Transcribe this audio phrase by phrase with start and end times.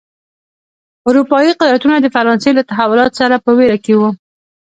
[1.07, 4.01] اروپايي قدرتونه د فرانسې له تحولاتو څخه په وېره کې و.